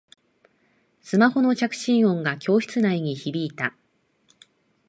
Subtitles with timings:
[1.03, 3.75] スマホの着信音が教室内に響いた